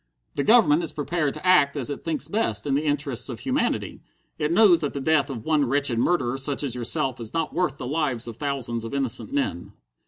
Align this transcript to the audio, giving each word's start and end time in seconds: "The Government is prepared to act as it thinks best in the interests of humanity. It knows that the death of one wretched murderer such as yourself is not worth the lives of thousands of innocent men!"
"The 0.33 0.43
Government 0.43 0.81
is 0.81 0.93
prepared 0.93 1.35
to 1.35 1.45
act 1.45 1.77
as 1.77 1.91
it 1.91 2.03
thinks 2.03 2.27
best 2.27 2.65
in 2.65 2.73
the 2.73 2.85
interests 2.85 3.29
of 3.29 3.41
humanity. 3.41 4.01
It 4.39 4.51
knows 4.51 4.79
that 4.79 4.93
the 4.93 4.99
death 4.99 5.29
of 5.29 5.45
one 5.45 5.63
wretched 5.69 5.99
murderer 5.99 6.37
such 6.39 6.63
as 6.63 6.73
yourself 6.73 7.19
is 7.19 7.35
not 7.35 7.53
worth 7.53 7.77
the 7.77 7.85
lives 7.85 8.27
of 8.27 8.37
thousands 8.37 8.83
of 8.83 8.95
innocent 8.95 9.31
men!" 9.31 9.73